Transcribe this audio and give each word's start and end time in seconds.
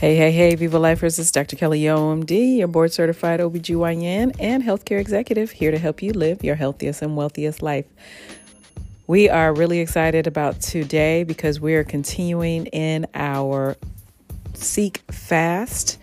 Hey, 0.00 0.14
hey, 0.14 0.30
hey, 0.30 0.54
Viva 0.54 0.78
Lifers. 0.78 1.16
This 1.16 1.26
is 1.26 1.32
Dr. 1.32 1.56
Kelly 1.56 1.82
OMD, 1.82 2.58
your 2.58 2.68
board 2.68 2.92
certified 2.92 3.40
OBGYN 3.40 4.36
and 4.38 4.62
healthcare 4.62 5.00
executive, 5.00 5.50
here 5.50 5.72
to 5.72 5.78
help 5.78 6.02
you 6.04 6.12
live 6.12 6.44
your 6.44 6.54
healthiest 6.54 7.02
and 7.02 7.16
wealthiest 7.16 7.62
life. 7.62 7.84
We 9.08 9.28
are 9.28 9.52
really 9.52 9.80
excited 9.80 10.28
about 10.28 10.60
today 10.60 11.24
because 11.24 11.58
we 11.58 11.74
are 11.74 11.82
continuing 11.82 12.66
in 12.66 13.08
our 13.12 13.76
Seek 14.54 14.98
Fast 15.10 15.98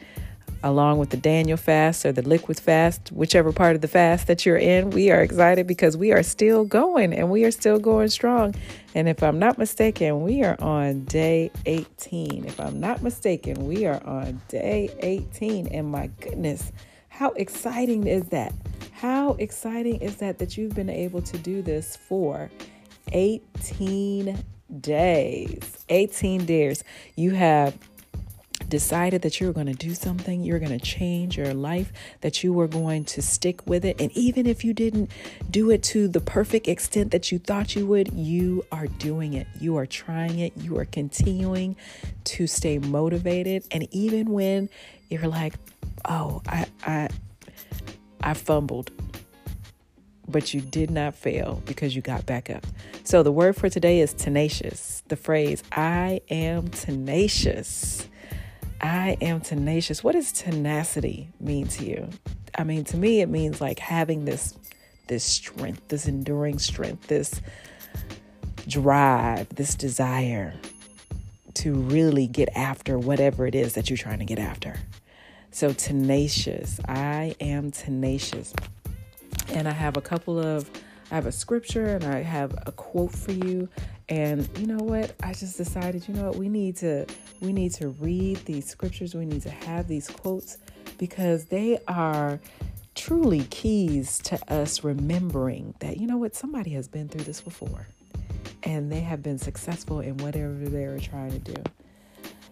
along 0.66 0.98
with 0.98 1.12
the 1.12 1.18
Daniel 1.18 1.58
fast 1.58 2.06
or 2.08 2.12
the 2.12 2.24
liquid 2.24 2.60
fast, 2.60 3.12
whichever 3.12 3.54
part 3.54 3.76
of 3.76 3.82
the 3.82 3.88
fast 3.88 4.26
that 4.26 4.48
you're 4.48 4.58
in. 4.58 4.90
We 4.90 5.12
are 5.12 5.22
excited 5.22 5.68
because 5.68 5.96
we 5.96 6.12
are 6.12 6.24
still 6.24 6.66
going 6.66 7.14
and 7.14 7.30
we 7.30 7.46
are 7.46 7.52
still 7.52 7.78
going 7.78 8.10
strong. 8.10 8.56
And 8.96 9.08
if 9.08 9.22
I'm 9.22 9.38
not 9.38 9.60
mistaken, 9.60 10.24
we 10.24 10.44
are 10.44 10.60
on 10.60 11.04
day 11.04 11.52
18. 11.68 12.46
If 12.46 12.60
I'm 12.60 12.80
not 12.80 13.04
mistaken, 13.04 13.68
we 13.68 13.86
are 13.86 14.04
on 14.08 14.42
day 14.48 14.90
18. 15.02 15.68
And 15.68 15.88
my 15.92 16.08
goodness, 16.20 16.72
how 17.10 17.30
exciting 17.34 18.08
is 18.08 18.30
that? 18.30 18.52
How 18.92 19.34
exciting 19.34 20.02
is 20.02 20.16
that 20.16 20.40
that 20.40 20.58
you've 20.58 20.74
been 20.74 20.90
able 20.90 21.22
to 21.22 21.38
do 21.38 21.62
this 21.62 21.96
for 21.96 22.50
18 23.12 24.44
days? 24.82 25.86
18 25.90 26.46
days. 26.46 26.84
You 27.16 27.32
have 27.32 27.78
decided 28.70 29.22
that 29.22 29.40
you 29.40 29.48
were 29.48 29.54
going 29.54 29.68
to 29.68 29.74
do 29.74 29.94
something, 29.94 30.44
you're 30.44 30.60
going 30.60 30.78
to 30.78 30.84
change 30.86 31.38
your 31.38 31.54
life, 31.54 31.92
that 32.22 32.44
you 32.44 32.54
were 32.54 32.68
going 32.68 33.06
to 33.06 33.22
stick 33.22 33.66
with 33.68 33.86
it. 33.86 34.00
And 34.00 34.12
even 34.14 34.46
if 34.46 34.64
you 34.64 34.74
didn't 34.74 35.12
do 35.50 35.70
it 35.72 35.84
to 35.84 36.08
the 36.08 36.20
perfect 36.22 36.68
extent 36.68 37.12
that 37.12 37.32
you 37.32 37.40
thought 37.40 37.76
you 37.76 37.86
would, 37.88 38.14
you 38.14 38.66
are 38.72 38.88
doing 38.88 39.34
it. 39.34 39.48
You 39.60 39.78
are 39.78 39.86
trying 39.86 40.40
it. 40.40 40.56
You 40.58 40.78
are 40.78 40.86
continuing 40.86 41.76
to 42.26 42.48
stay 42.48 42.80
motivated. 42.80 43.66
And 43.72 43.88
even 43.92 44.32
when 44.32 44.70
you're 45.10 45.28
like, 45.28 45.54
oh, 46.06 46.42
I, 46.48 46.66
I, 46.86 47.10
I 48.22 48.34
fumbled, 48.34 48.92
but 50.28 50.54
you 50.54 50.62
did 50.62 50.90
not 50.90 51.14
fail 51.16 51.62
because 51.66 51.96
you 51.96 52.02
got 52.02 52.26
back 52.26 52.50
up. 52.50 52.66
So 53.04 53.22
the 53.22 53.32
word 53.32 53.56
for 53.56 53.70
today 53.70 54.00
is 54.00 54.14
tenacious. 54.14 55.04
The 55.08 55.16
phrase, 55.16 55.64
I 55.72 56.22
am 56.30 56.70
tenacious. 56.70 58.08
I 58.82 59.18
am 59.22 59.42
tenacious. 59.42 60.04
What 60.04 60.14
does 60.14 60.32
tenacity 60.32 61.30
mean 61.40 61.68
to 61.70 61.86
you? 61.86 62.10
I 62.58 62.64
mean, 62.64 62.84
to 62.86 62.98
me, 62.98 63.22
it 63.22 63.30
means 63.30 63.62
like 63.62 63.80
having 63.80 64.26
this 64.26 64.58
this 65.08 65.24
strength, 65.24 65.88
this 65.90 66.08
enduring 66.08 66.58
strength, 66.58 67.08
this 67.08 67.40
drive, 68.68 69.48
this 69.50 69.76
desire 69.76 70.54
to 71.54 71.74
really 71.74 72.28
get 72.28 72.50
after 72.56 72.98
whatever 72.98 73.46
it 73.46 73.56
is 73.56 73.74
that 73.74 73.90
you're 73.90 73.98
trying 73.98 74.20
to 74.20 74.26
get 74.26 74.40
after. 74.40 74.76
So 75.52 75.74
tenacious. 75.74 76.80
I 76.88 77.36
am 77.40 77.72
tenacious. 77.72 78.54
And 79.50 79.68
I 79.68 79.72
have 79.72 79.96
a 79.96 80.02
couple 80.02 80.40
of 80.40 80.70
I 81.12 81.16
have 81.16 81.28
a 81.28 81.32
scripture 81.32 81.86
and 81.86 82.04
I 82.04 82.24
have 82.24 82.56
a 82.66 82.72
quote 82.72 83.12
for 83.12 83.32
you. 83.32 83.70
And 84.10 84.50
you 84.58 84.68
know 84.68 84.84
what? 84.84 85.14
I 85.22 85.34
just 85.34 85.56
decided, 85.56 86.08
you 86.08 86.16
know 86.16 86.26
what? 86.26 86.36
We 86.36 86.50
need 86.50 86.78
to 86.78 87.06
we 87.42 87.54
need 87.54 87.74
to 87.74 87.90
read 87.90 88.38
these 88.46 88.66
scriptures. 88.68 89.16
We 89.16 89.26
need 89.26 89.42
to 89.44 89.50
have 89.50 89.88
these 89.88 90.08
quotes 90.08 90.58
because 90.98 91.46
they 91.46 91.80
are 91.88 92.40
truly 92.96 93.44
keys 93.50 94.20
to 94.20 94.54
us 94.54 94.84
remembering 94.84 95.76
that 95.80 95.98
you 95.98 96.08
know 96.08 96.18
what 96.18 96.34
somebody 96.34 96.72
has 96.72 96.88
been 96.88 97.10
through 97.10 97.26
this 97.26 97.42
before 97.42 97.88
and 98.64 98.92
they 98.92 99.02
have 99.02 99.22
been 99.22 99.38
successful 99.38 100.00
in 100.00 100.18
whatever 100.18 100.54
they 100.54 100.88
were 100.88 101.00
trying 101.00 101.32
to 101.32 101.40
do. 101.40 101.64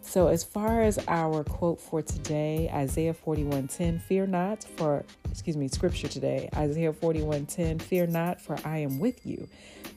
So, 0.01 0.27
as 0.27 0.43
far 0.43 0.81
as 0.81 0.99
our 1.07 1.43
quote 1.43 1.81
for 1.81 2.03
today, 2.03 2.69
Isaiah 2.71 3.15
41:10, 3.15 3.99
fear 3.99 4.27
not 4.27 4.63
for, 4.63 5.03
excuse 5.31 5.57
me, 5.57 5.67
scripture 5.67 6.07
today, 6.07 6.49
Isaiah 6.55 6.93
41:10, 6.93 7.79
fear 7.79 8.05
not 8.05 8.39
for 8.39 8.59
I 8.63 8.79
am 8.79 8.99
with 8.99 9.25
you. 9.25 9.47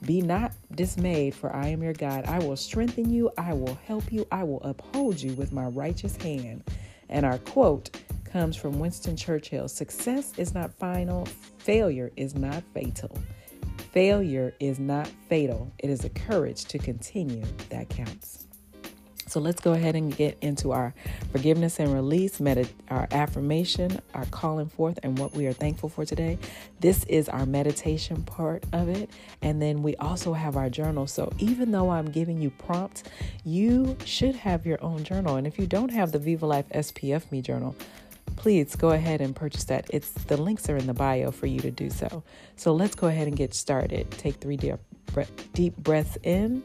Be 0.05 0.21
not 0.21 0.53
dismayed 0.73 1.35
for 1.35 1.55
I 1.55 1.67
am 1.67 1.83
your 1.83 1.93
God. 1.93 2.25
I 2.25 2.39
will 2.39 2.55
strengthen 2.55 3.09
you, 3.09 3.31
I 3.37 3.53
will 3.53 3.77
help 3.85 4.11
you, 4.11 4.25
I 4.31 4.43
will 4.43 4.61
uphold 4.63 5.21
you 5.21 5.33
with 5.33 5.51
my 5.51 5.65
righteous 5.65 6.15
hand. 6.17 6.63
And 7.09 7.25
our 7.25 7.37
quote 7.39 7.97
comes 8.25 8.55
from 8.55 8.79
Winston 8.79 9.15
Churchill 9.15 9.67
Success 9.67 10.33
is 10.37 10.53
not 10.53 10.73
final, 10.73 11.27
failure 11.57 12.11
is 12.15 12.35
not 12.35 12.63
fatal. 12.73 13.17
Failure 13.91 14.53
is 14.59 14.79
not 14.79 15.07
fatal. 15.29 15.71
It 15.79 15.89
is 15.89 16.01
the 16.01 16.09
courage 16.09 16.65
to 16.65 16.77
continue 16.77 17.45
that 17.69 17.89
counts. 17.89 18.46
So 19.27 19.39
let's 19.41 19.61
go 19.61 19.73
ahead 19.73 19.95
and 19.95 20.15
get 20.15 20.37
into 20.41 20.71
our 20.71 20.93
forgiveness 21.31 21.79
and 21.79 21.93
release, 21.93 22.39
our 22.89 23.07
affirmation, 23.11 23.99
our 24.13 24.25
calling 24.25 24.69
forth, 24.69 24.99
and 25.03 25.19
what 25.19 25.33
we 25.33 25.47
are 25.47 25.53
thankful 25.53 25.89
for 25.89 26.05
today. 26.05 26.37
This 26.79 27.03
is 27.05 27.27
our 27.27 27.45
meditation 27.45 28.23
part 28.23 28.63
of 28.71 28.87
it. 28.87 29.09
And 29.41 29.61
then 29.61 29.83
we 29.83 29.95
also 29.97 30.33
have 30.33 30.55
our 30.55 30.69
journal. 30.69 31.07
So 31.07 31.31
even 31.39 31.71
though 31.71 31.89
I'm 31.89 32.09
giving 32.09 32.41
you 32.41 32.51
prompts, 32.51 33.03
you 33.43 33.97
should 34.05 34.35
have 34.35 34.65
your 34.65 34.81
own 34.81 35.03
journal. 35.03 35.35
And 35.35 35.45
if 35.45 35.59
you 35.59 35.67
don't 35.67 35.89
have 35.89 36.11
the 36.11 36.19
Viva 36.19 36.45
Life 36.45 36.69
SPF 36.69 37.31
Me 37.31 37.41
journal, 37.41 37.75
please 38.37 38.75
go 38.75 38.91
ahead 38.91 39.19
and 39.19 39.35
purchase 39.35 39.65
that. 39.65 39.87
It's 39.89 40.11
the 40.11 40.37
links 40.37 40.69
are 40.69 40.77
in 40.77 40.87
the 40.87 40.93
bio 40.93 41.31
for 41.31 41.47
you 41.47 41.59
to 41.61 41.71
do 41.71 41.89
so. 41.89 42.23
So 42.55 42.73
let's 42.73 42.95
go 42.95 43.07
ahead 43.07 43.27
and 43.27 43.35
get 43.35 43.53
started. 43.53 44.09
Take 44.11 44.35
three 44.35 44.57
deep, 44.57 44.75
deep 45.53 45.75
breaths 45.77 46.17
in. 46.23 46.63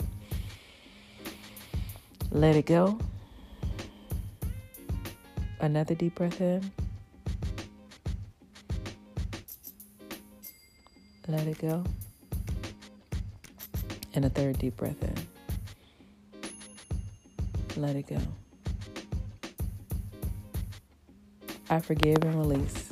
Let 2.32 2.56
it 2.56 2.64
go. 2.64 2.98
Another 5.60 5.94
deep 5.94 6.14
breath 6.14 6.40
in. 6.40 6.72
Let 11.28 11.46
it 11.46 11.58
go. 11.58 11.84
And 14.14 14.24
a 14.24 14.30
third 14.30 14.58
deep 14.58 14.78
breath 14.78 15.02
in. 15.02 15.14
Let 17.76 17.96
it 17.96 18.06
go. 18.06 18.18
I 21.68 21.80
forgive 21.80 22.24
and 22.24 22.34
release. 22.34 22.88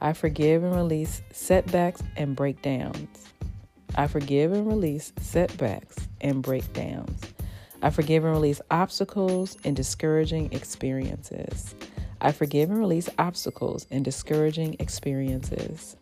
I 0.00 0.14
forgive 0.14 0.64
and 0.64 0.74
release 0.74 1.20
setbacks 1.30 2.02
and 2.16 2.34
breakdowns. 2.34 3.28
I 3.94 4.06
forgive 4.06 4.52
and 4.52 4.66
release 4.66 5.12
setbacks 5.20 5.96
and 6.22 6.42
breakdowns. 6.42 7.21
I 7.82 7.90
forgive 7.90 8.24
and 8.24 8.32
release 8.32 8.60
obstacles 8.70 9.56
and 9.64 9.74
discouraging 9.74 10.52
experiences. 10.52 11.74
I 12.20 12.30
forgive 12.30 12.70
and 12.70 12.78
release 12.78 13.08
obstacles 13.18 13.86
and 13.90 14.04
discouraging 14.04 14.76
experiences. 14.78 15.96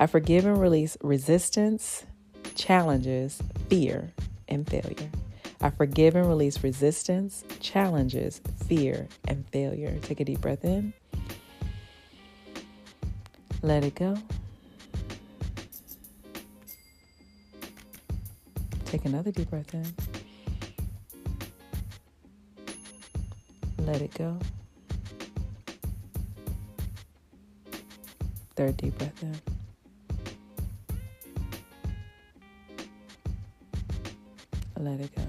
I 0.00 0.06
forgive 0.06 0.46
and 0.46 0.58
release 0.58 0.96
resistance, 1.02 2.06
challenges, 2.54 3.42
fear, 3.68 4.12
and 4.48 4.66
failure. 4.66 5.10
I 5.60 5.68
forgive 5.70 6.16
and 6.16 6.26
release 6.26 6.62
resistance, 6.64 7.44
challenges, 7.60 8.40
fear, 8.66 9.08
and 9.26 9.46
failure. 9.48 9.98
Take 10.00 10.20
a 10.20 10.24
deep 10.24 10.40
breath 10.40 10.64
in. 10.64 10.94
Let 13.60 13.84
it 13.84 13.94
go. 13.94 14.16
Take 18.86 19.04
another 19.04 19.32
deep 19.32 19.50
breath 19.50 19.74
in. 19.74 20.07
Let 23.88 24.02
it 24.02 24.12
go. 24.12 24.38
Third 28.54 28.76
deep 28.76 28.98
breath 28.98 29.22
in. 29.22 29.34
Let 34.76 35.00
it 35.00 35.10
go. 35.16 35.22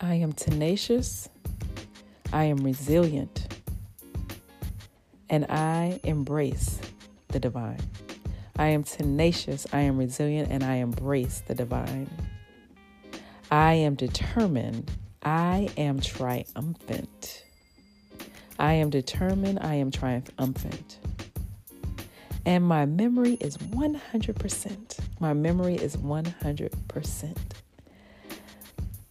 I 0.00 0.14
am 0.14 0.32
tenacious. 0.32 1.28
I 2.32 2.44
am 2.44 2.58
resilient. 2.58 3.52
And 5.28 5.46
I 5.46 5.98
embrace 6.04 6.80
the 7.28 7.40
divine. 7.40 7.80
I 8.56 8.68
am 8.68 8.84
tenacious. 8.84 9.66
I 9.72 9.80
am 9.80 9.98
resilient. 9.98 10.52
And 10.52 10.62
I 10.62 10.76
embrace 10.76 11.42
the 11.48 11.56
divine. 11.56 12.08
I 13.50 13.72
am 13.72 13.96
determined 13.96 14.88
I 15.24 15.70
am 15.76 16.00
triumphant. 16.00 17.44
I 18.58 18.74
am 18.74 18.90
determined. 18.90 19.58
I 19.60 19.76
am 19.76 19.90
triumphant. 19.90 20.98
And 22.46 22.64
my 22.64 22.84
memory 22.84 23.34
is 23.40 23.56
100%. 23.56 24.98
My 25.20 25.32
memory 25.32 25.76
is 25.76 25.96
100%. 25.96 27.36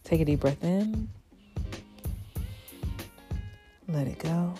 Take 0.03 0.21
a 0.21 0.25
deep 0.25 0.39
breath 0.41 0.63
in. 0.63 1.09
Let 3.87 4.07
it 4.07 4.19
go. 4.19 4.53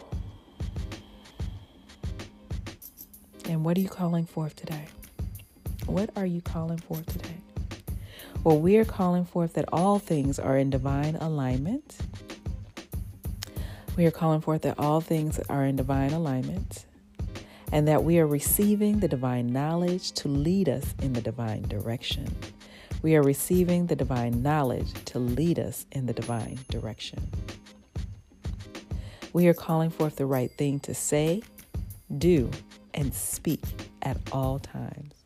And 3.47 3.63
what 3.63 3.77
are 3.77 3.81
you 3.81 3.89
calling 3.89 4.25
forth 4.25 4.55
today? 4.55 4.87
What 5.85 6.09
are 6.15 6.25
you 6.25 6.41
calling 6.41 6.77
forth 6.77 7.05
today? 7.05 7.32
Well, 8.43 8.59
we 8.59 8.75
are 8.75 8.83
calling 8.83 9.23
forth 9.23 9.53
that 9.53 9.69
all 9.71 9.99
things 9.99 10.37
are 10.37 10.57
in 10.57 10.69
divine 10.69 11.15
alignment. 11.15 11.95
We 13.95 14.05
are 14.05 14.11
calling 14.11 14.41
forth 14.41 14.63
that 14.63 14.77
all 14.77 14.99
things 14.99 15.39
are 15.47 15.63
in 15.63 15.77
divine 15.77 16.11
alignment 16.11 16.85
and 17.71 17.87
that 17.87 18.03
we 18.03 18.19
are 18.19 18.27
receiving 18.27 18.99
the 18.99 19.07
divine 19.07 19.53
knowledge 19.53 20.11
to 20.13 20.27
lead 20.27 20.67
us 20.67 20.93
in 21.01 21.13
the 21.13 21.21
divine 21.21 21.61
direction. 21.63 22.27
We 23.01 23.15
are 23.15 23.23
receiving 23.23 23.87
the 23.87 23.95
divine 23.95 24.43
knowledge 24.43 24.91
to 25.05 25.19
lead 25.19 25.57
us 25.57 25.85
in 25.93 26.05
the 26.05 26.13
divine 26.13 26.59
direction. 26.69 27.25
We 29.31 29.47
are 29.47 29.53
calling 29.53 29.89
forth 29.89 30.17
the 30.17 30.25
right 30.25 30.51
thing 30.51 30.81
to 30.81 30.93
say, 30.93 31.43
do, 32.17 32.51
and 32.93 33.13
speak 33.13 33.63
at 34.01 34.17
all 34.33 34.59
times. 34.59 35.22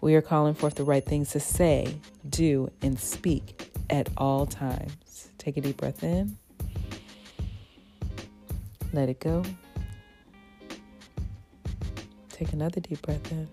We 0.00 0.14
are 0.14 0.22
calling 0.22 0.54
forth 0.54 0.76
the 0.76 0.84
right 0.84 1.04
things 1.04 1.30
to 1.32 1.40
say, 1.40 1.96
do, 2.28 2.70
and 2.80 2.98
speak 2.98 3.70
at 3.90 4.08
all 4.16 4.46
times. 4.46 5.28
Take 5.36 5.56
a 5.58 5.60
deep 5.60 5.76
breath 5.76 6.02
in. 6.02 6.38
Let 8.92 9.08
it 9.08 9.20
go. 9.20 9.44
Take 12.30 12.52
another 12.52 12.80
deep 12.80 13.02
breath 13.02 13.30
in. 13.30 13.48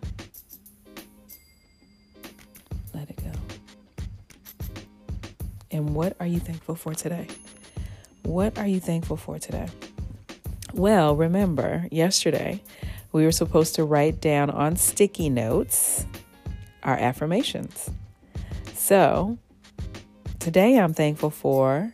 Let 2.94 3.10
it 3.10 3.18
go. 3.18 3.32
And 5.70 5.94
what 5.94 6.16
are 6.22 6.28
you 6.28 6.40
thankful 6.40 6.76
for 6.76 6.94
today? 6.94 7.28
What 8.24 8.58
are 8.58 8.68
you 8.68 8.80
thankful 8.80 9.18
for 9.18 9.38
today? 9.38 9.68
Well, 10.74 11.16
remember, 11.16 11.88
yesterday 11.92 12.62
we 13.12 13.26
were 13.26 13.32
supposed 13.32 13.76
to 13.76 13.84
write 13.84 14.22
down 14.22 14.50
on 14.50 14.76
sticky 14.76 15.30
notes 15.30 16.06
our 16.88 16.98
affirmations. 16.98 17.92
So, 18.74 19.38
today 20.40 20.80
I'm 20.80 20.94
thankful 20.94 21.30
for 21.30 21.94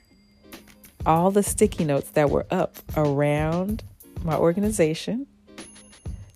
all 1.05 1.31
the 1.31 1.43
sticky 1.43 1.83
notes 1.83 2.11
that 2.11 2.29
were 2.29 2.45
up 2.51 2.77
around 2.95 3.83
my 4.23 4.37
organization 4.37 5.27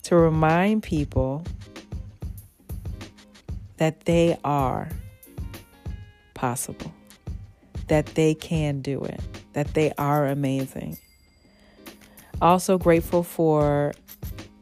to 0.02 0.16
remind 0.16 0.82
people 0.82 1.44
that 3.76 4.00
they 4.00 4.36
are 4.44 4.88
possible, 6.34 6.92
that 7.86 8.06
they 8.06 8.34
can 8.34 8.80
do 8.80 9.00
it, 9.02 9.20
that 9.52 9.72
they 9.74 9.92
are 9.96 10.26
amazing. 10.26 10.98
Also, 12.42 12.76
grateful 12.76 13.22
for 13.22 13.92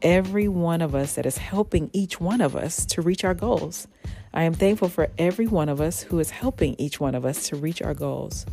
every 0.01 0.47
one 0.47 0.81
of 0.81 0.95
us 0.95 1.15
that 1.15 1.25
is 1.25 1.37
helping 1.37 1.89
each 1.93 2.19
one 2.19 2.41
of 2.41 2.55
us 2.55 2.85
to 2.85 3.01
reach 3.01 3.23
our 3.23 3.33
goals. 3.33 3.87
I 4.33 4.43
am 4.43 4.53
thankful 4.53 4.89
for 4.89 5.09
every 5.17 5.47
one 5.47 5.69
of 5.69 5.81
us 5.81 6.03
who 6.03 6.19
is 6.19 6.29
helping 6.29 6.75
each 6.77 6.99
one 6.99 7.15
of 7.15 7.25
us 7.25 7.49
to 7.49 7.55
reach 7.55 7.81
our 7.81 7.93
goals. 7.93 8.45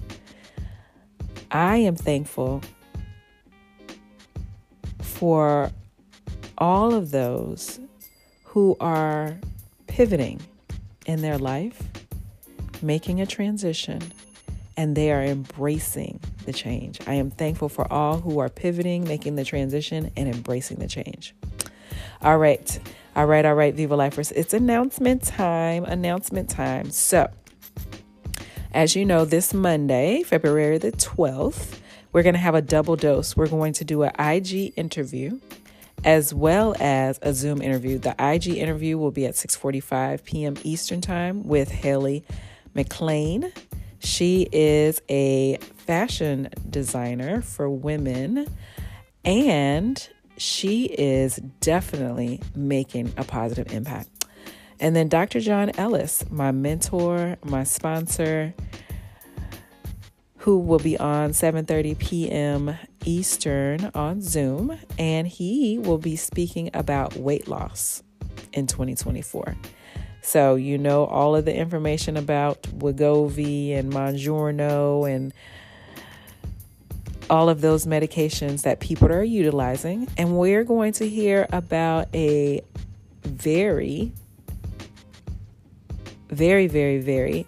I 1.50 1.76
am 1.76 1.96
thankful 1.96 2.62
for 5.00 5.70
all 6.58 6.94
of 6.94 7.10
those 7.10 7.80
who 8.44 8.76
are 8.80 9.36
pivoting 9.86 10.40
in 11.06 11.20
their 11.20 11.38
life, 11.38 11.82
making 12.82 13.20
a 13.20 13.26
transition, 13.26 14.00
and 14.76 14.96
they 14.96 15.12
are 15.12 15.22
embracing 15.22 16.20
the 16.44 16.52
change. 16.52 16.98
I 17.06 17.14
am 17.14 17.30
thankful 17.30 17.68
for 17.68 17.90
all 17.92 18.20
who 18.20 18.38
are 18.38 18.48
pivoting, 18.48 19.04
making 19.04 19.36
the 19.36 19.44
transition, 19.44 20.10
and 20.16 20.28
embracing 20.28 20.78
the 20.78 20.88
change. 20.88 21.34
All 22.22 22.38
right, 22.38 22.78
all 23.16 23.26
right, 23.26 23.44
all 23.44 23.54
right, 23.54 23.74
Viva 23.74 23.96
Lifers, 23.96 24.32
it's 24.32 24.54
announcement 24.54 25.22
time, 25.22 25.84
announcement 25.84 26.48
time. 26.48 26.90
So, 26.90 27.30
as 28.72 28.96
you 28.96 29.04
know, 29.04 29.24
this 29.24 29.54
Monday, 29.54 30.22
February 30.22 30.78
the 30.78 30.92
12th, 30.92 31.78
we're 32.12 32.22
going 32.22 32.34
to 32.34 32.40
have 32.40 32.54
a 32.54 32.62
double 32.62 32.96
dose. 32.96 33.36
We're 33.36 33.48
going 33.48 33.72
to 33.74 33.84
do 33.84 34.02
an 34.02 34.12
IG 34.18 34.72
interview 34.76 35.40
as 36.04 36.34
well 36.34 36.74
as 36.78 37.18
a 37.22 37.32
Zoom 37.32 37.62
interview. 37.62 37.98
The 37.98 38.14
IG 38.18 38.48
interview 38.48 38.98
will 38.98 39.10
be 39.10 39.26
at 39.26 39.34
6:45 39.34 40.24
p.m. 40.24 40.54
Eastern 40.62 41.00
Time 41.00 41.42
with 41.44 41.70
Haley 41.70 42.24
McLean. 42.74 43.52
She 44.04 44.46
is 44.52 45.00
a 45.08 45.56
fashion 45.86 46.50
designer 46.68 47.40
for 47.40 47.70
women 47.70 48.46
and 49.24 50.08
she 50.36 50.84
is 50.84 51.36
definitely 51.60 52.42
making 52.54 53.14
a 53.16 53.24
positive 53.24 53.72
impact. 53.72 54.08
And 54.78 54.94
then 54.94 55.08
Dr. 55.08 55.40
John 55.40 55.70
Ellis, 55.78 56.24
my 56.30 56.50
mentor, 56.52 57.38
my 57.44 57.64
sponsor, 57.64 58.52
who 60.38 60.58
will 60.58 60.78
be 60.78 60.98
on 60.98 61.30
7:30 61.30 61.98
p.m. 61.98 62.76
Eastern 63.06 63.90
on 63.94 64.20
Zoom, 64.20 64.78
and 64.98 65.26
he 65.26 65.78
will 65.78 65.96
be 65.96 66.16
speaking 66.16 66.68
about 66.74 67.16
weight 67.16 67.48
loss 67.48 68.02
in 68.52 68.66
2024. 68.66 69.56
So 70.24 70.54
you 70.54 70.78
know 70.78 71.04
all 71.04 71.36
of 71.36 71.44
the 71.44 71.54
information 71.54 72.16
about 72.16 72.62
Wegovy 72.62 73.76
and 73.76 73.92
Mounjaro 73.92 75.08
and 75.08 75.34
all 77.28 77.50
of 77.50 77.60
those 77.60 77.84
medications 77.84 78.62
that 78.62 78.80
people 78.80 79.12
are 79.12 79.22
utilizing, 79.22 80.08
and 80.16 80.38
we're 80.38 80.64
going 80.64 80.92
to 80.94 81.08
hear 81.08 81.46
about 81.52 82.08
a 82.14 82.62
very, 83.22 84.12
very, 86.30 86.68
very, 86.68 86.98
very 87.00 87.46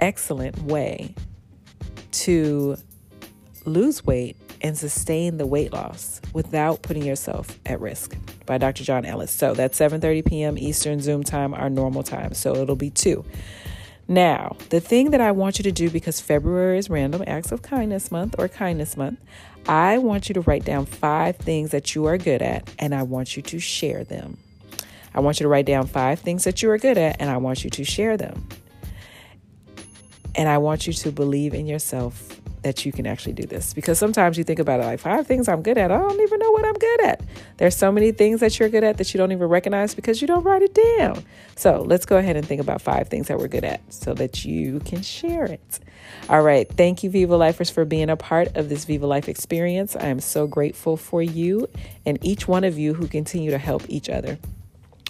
excellent 0.00 0.62
way 0.64 1.14
to 2.12 2.76
lose 3.64 4.04
weight 4.04 4.36
and 4.60 4.76
sustain 4.76 5.38
the 5.38 5.46
weight 5.46 5.72
loss 5.72 6.20
without 6.34 6.82
putting 6.82 7.02
yourself 7.02 7.58
at 7.64 7.80
risk 7.80 8.14
by 8.48 8.58
Dr. 8.58 8.82
John 8.82 9.04
Ellis. 9.04 9.30
So 9.30 9.54
that's 9.54 9.78
7:30 9.78 10.24
p.m. 10.24 10.58
Eastern 10.58 11.00
Zoom 11.00 11.22
time, 11.22 11.54
our 11.54 11.70
normal 11.70 12.02
time. 12.02 12.34
So 12.34 12.56
it'll 12.56 12.74
be 12.74 12.90
2. 12.90 13.24
Now, 14.08 14.56
the 14.70 14.80
thing 14.80 15.10
that 15.10 15.20
I 15.20 15.32
want 15.32 15.58
you 15.58 15.62
to 15.64 15.70
do 15.70 15.90
because 15.90 16.18
February 16.18 16.78
is 16.78 16.88
Random 16.88 17.22
Acts 17.26 17.52
of 17.52 17.60
Kindness 17.60 18.10
Month 18.10 18.36
or 18.38 18.48
Kindness 18.48 18.96
Month, 18.96 19.20
I 19.68 19.98
want 19.98 20.30
you 20.30 20.32
to 20.32 20.40
write 20.40 20.64
down 20.64 20.86
5 20.86 21.36
things 21.36 21.72
that 21.72 21.94
you 21.94 22.06
are 22.06 22.16
good 22.16 22.40
at 22.40 22.68
and 22.78 22.94
I 22.94 23.02
want 23.02 23.36
you 23.36 23.42
to 23.42 23.60
share 23.60 24.02
them. 24.04 24.38
I 25.14 25.20
want 25.20 25.40
you 25.40 25.44
to 25.44 25.48
write 25.48 25.66
down 25.66 25.86
5 25.86 26.20
things 26.20 26.44
that 26.44 26.62
you 26.62 26.70
are 26.70 26.78
good 26.78 26.96
at 26.96 27.20
and 27.20 27.28
I 27.28 27.36
want 27.36 27.64
you 27.64 27.70
to 27.70 27.84
share 27.84 28.16
them. 28.16 28.48
And 30.34 30.48
I 30.48 30.56
want 30.56 30.86
you 30.86 30.94
to 30.94 31.12
believe 31.12 31.52
in 31.52 31.66
yourself 31.66 32.37
that 32.62 32.84
you 32.84 32.92
can 32.92 33.06
actually 33.06 33.32
do 33.32 33.44
this 33.44 33.72
because 33.72 33.98
sometimes 33.98 34.36
you 34.36 34.44
think 34.44 34.58
about 34.58 34.80
it 34.80 34.84
like 34.84 35.00
five 35.00 35.26
things 35.26 35.48
I'm 35.48 35.62
good 35.62 35.78
at. 35.78 35.90
I 35.90 35.98
don't 35.98 36.20
even 36.20 36.38
know 36.38 36.50
what 36.50 36.64
I'm 36.64 36.74
good 36.74 37.00
at. 37.02 37.22
There's 37.56 37.76
so 37.76 37.92
many 37.92 38.12
things 38.12 38.40
that 38.40 38.58
you're 38.58 38.68
good 38.68 38.84
at 38.84 38.98
that 38.98 39.12
you 39.14 39.18
don't 39.18 39.32
even 39.32 39.48
recognize 39.48 39.94
because 39.94 40.20
you 40.20 40.26
don't 40.28 40.44
write 40.44 40.62
it 40.62 40.74
down. 40.74 41.24
So 41.56 41.82
let's 41.82 42.06
go 42.06 42.16
ahead 42.16 42.36
and 42.36 42.46
think 42.46 42.60
about 42.60 42.82
five 42.82 43.08
things 43.08 43.28
that 43.28 43.38
we're 43.38 43.48
good 43.48 43.64
at 43.64 43.80
so 43.92 44.14
that 44.14 44.44
you 44.44 44.80
can 44.80 45.02
share 45.02 45.44
it. 45.44 45.80
All 46.28 46.42
right. 46.42 46.68
Thank 46.68 47.02
you, 47.02 47.10
Viva 47.10 47.36
Lifers, 47.36 47.70
for 47.70 47.84
being 47.84 48.10
a 48.10 48.16
part 48.16 48.56
of 48.56 48.68
this 48.68 48.84
Viva 48.84 49.06
Life 49.06 49.28
experience. 49.28 49.96
I 49.96 50.06
am 50.06 50.20
so 50.20 50.46
grateful 50.46 50.96
for 50.96 51.22
you 51.22 51.68
and 52.04 52.18
each 52.22 52.46
one 52.46 52.64
of 52.64 52.78
you 52.78 52.94
who 52.94 53.06
continue 53.06 53.50
to 53.50 53.58
help 53.58 53.84
each 53.88 54.08
other. 54.08 54.38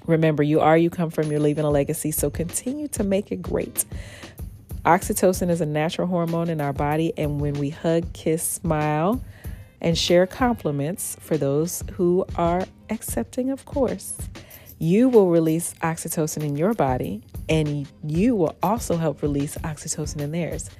Remember, 0.06 0.42
you 0.42 0.60
are, 0.60 0.76
you 0.76 0.88
come 0.88 1.10
from, 1.10 1.30
you're 1.30 1.38
leaving 1.38 1.64
a 1.66 1.70
legacy. 1.70 2.10
So 2.12 2.30
continue 2.30 2.88
to 2.88 3.04
make 3.04 3.30
it 3.30 3.42
great. 3.42 3.84
Oxytocin 4.84 5.50
is 5.50 5.60
a 5.60 5.66
natural 5.66 6.06
hormone 6.06 6.48
in 6.48 6.60
our 6.60 6.72
body, 6.72 7.12
and 7.16 7.40
when 7.40 7.54
we 7.54 7.70
hug, 7.70 8.12
kiss, 8.12 8.42
smile, 8.42 9.22
and 9.80 9.96
share 9.96 10.26
compliments 10.26 11.16
for 11.20 11.36
those 11.36 11.82
who 11.92 12.24
are 12.36 12.64
accepting, 12.90 13.50
of 13.50 13.64
course, 13.64 14.16
you 14.78 15.08
will 15.08 15.28
release 15.28 15.74
oxytocin 15.82 16.44
in 16.44 16.56
your 16.56 16.74
body, 16.74 17.22
and 17.48 17.88
you 18.04 18.36
will 18.36 18.56
also 18.62 18.96
help 18.96 19.22
release 19.22 19.56
oxytocin 19.58 20.20
in 20.20 20.30
theirs. 20.30 20.70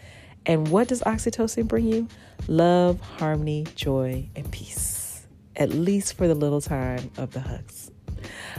And 0.47 0.69
what 0.69 0.89
does 0.89 1.03
oxytocin 1.03 1.67
bring 1.67 1.87
you? 1.87 2.09
Love, 2.47 3.01
harmony, 3.01 3.67
joy, 3.75 4.29
and 4.37 4.51
peace. 4.51 5.27
At 5.57 5.71
least 5.71 6.17
for 6.17 6.29
the 6.29 6.35
little 6.35 6.61
time 6.61 7.11
of 7.19 7.33
the 7.33 7.41
hugs. 7.41 7.91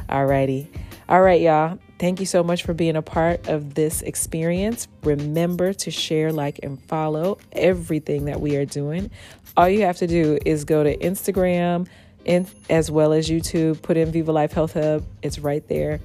Alrighty. 0.10 0.68
All 1.10 1.24
right, 1.24 1.42
y'all. 1.42 1.80
Thank 1.98 2.20
you 2.20 2.28
so 2.28 2.44
much 2.44 2.62
for 2.62 2.76
being 2.76 2.96
a 2.96 3.02
part 3.02 3.48
of 3.48 3.74
this 3.74 4.04
experience. 4.04 4.88
Remember 5.04 5.74
to 5.74 5.90
share, 5.90 6.32
like, 6.32 6.60
and 6.62 6.80
follow 6.84 7.40
everything 7.52 8.26
that 8.26 8.40
we 8.40 8.58
are 8.58 8.66
doing. 8.66 9.10
All 9.58 9.68
you 9.68 9.82
have 9.86 9.98
to 9.98 10.08
do 10.08 10.38
is 10.46 10.66
go 10.66 10.84
to 10.84 10.96
Instagram 10.96 11.88
in, 12.26 12.46
as 12.70 12.92
well 12.92 13.12
as 13.12 13.28
YouTube, 13.28 13.82
put 13.82 13.98
in 13.98 14.12
Viva 14.12 14.32
Life 14.32 14.52
Health 14.52 14.74
Hub. 14.74 15.04
It's 15.24 15.40
right 15.40 15.68
there. 15.68 16.00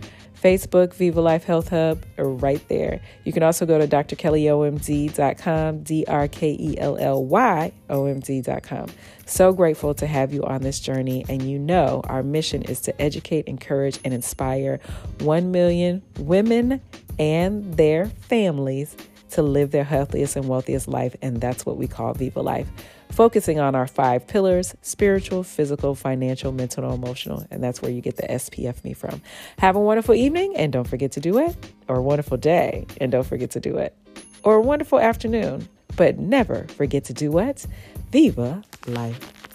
Facebook, 0.44 0.92
Viva 0.92 1.22
Life 1.22 1.44
Health 1.44 1.70
Hub, 1.70 2.04
right 2.18 2.60
there. 2.68 3.00
You 3.24 3.32
can 3.32 3.42
also 3.42 3.64
go 3.64 3.78
to 3.78 3.88
drkellyomd.com, 3.88 5.82
D 5.82 6.04
R 6.06 6.28
K 6.28 6.56
E 6.60 6.78
L 6.78 6.98
L 6.98 7.24
Y 7.24 7.72
O 7.88 8.04
M 8.04 8.20
D.com. 8.20 8.88
So 9.24 9.54
grateful 9.54 9.94
to 9.94 10.06
have 10.06 10.34
you 10.34 10.42
on 10.44 10.60
this 10.60 10.80
journey. 10.80 11.24
And 11.30 11.42
you 11.42 11.58
know, 11.58 12.02
our 12.04 12.22
mission 12.22 12.60
is 12.62 12.82
to 12.82 13.00
educate, 13.00 13.46
encourage, 13.46 13.98
and 14.04 14.12
inspire 14.12 14.80
1 15.20 15.50
million 15.50 16.02
women 16.18 16.82
and 17.18 17.74
their 17.78 18.06
families 18.06 18.94
to 19.30 19.42
live 19.42 19.70
their 19.70 19.84
healthiest 19.84 20.36
and 20.36 20.46
wealthiest 20.46 20.88
life. 20.88 21.16
And 21.22 21.40
that's 21.40 21.64
what 21.64 21.78
we 21.78 21.88
call 21.88 22.12
Viva 22.12 22.42
Life. 22.42 22.68
Focusing 23.14 23.60
on 23.60 23.74
our 23.74 23.86
five 23.86 24.26
pillars 24.26 24.74
spiritual, 24.82 25.42
physical, 25.42 25.94
financial, 25.94 26.52
mental, 26.52 26.84
and 26.84 26.94
emotional. 26.94 27.46
And 27.50 27.62
that's 27.62 27.80
where 27.80 27.90
you 27.90 28.00
get 28.00 28.16
the 28.16 28.24
SPF 28.24 28.82
me 28.84 28.92
from. 28.92 29.22
Have 29.58 29.76
a 29.76 29.80
wonderful 29.80 30.14
evening 30.14 30.54
and 30.56 30.72
don't 30.72 30.88
forget 30.88 31.12
to 31.12 31.20
do 31.20 31.38
it, 31.38 31.56
or 31.88 31.96
a 31.96 32.02
wonderful 32.02 32.36
day 32.36 32.86
and 33.00 33.12
don't 33.12 33.26
forget 33.26 33.50
to 33.52 33.60
do 33.60 33.78
it, 33.78 33.96
or 34.42 34.56
a 34.56 34.60
wonderful 34.60 34.98
afternoon. 34.98 35.68
But 35.96 36.18
never 36.18 36.66
forget 36.76 37.04
to 37.04 37.12
do 37.12 37.30
what? 37.30 37.64
Viva 38.10 38.62
life. 38.86 39.53